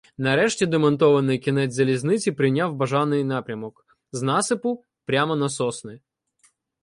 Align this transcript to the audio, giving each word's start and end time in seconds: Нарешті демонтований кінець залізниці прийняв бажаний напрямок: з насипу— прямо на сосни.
Нарешті 0.17 0.65
демонтований 0.65 1.39
кінець 1.39 1.73
залізниці 1.73 2.31
прийняв 2.31 2.75
бажаний 2.75 3.23
напрямок: 3.23 3.85
з 4.11 4.21
насипу— 4.21 4.85
прямо 5.05 5.35
на 5.35 5.49
сосни. 5.49 6.01